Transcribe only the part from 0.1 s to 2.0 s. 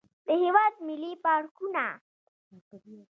د هېواد ملي پارکونه.